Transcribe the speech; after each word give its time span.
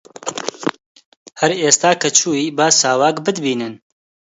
هەر 1.39 1.51
ئێستا 1.61 1.91
کە 2.01 2.09
چووی 2.17 2.55
با 2.57 2.67
ساواک 2.81 3.15
بتبینن 3.25 3.73